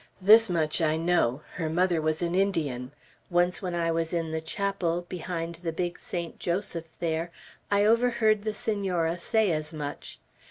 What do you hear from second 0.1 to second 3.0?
This much I know, her mother was an Indian.